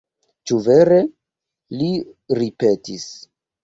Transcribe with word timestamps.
Ĉu 0.51 0.57
vere!? 0.67 0.97
li 1.79 1.93
ripetis. 2.43 3.11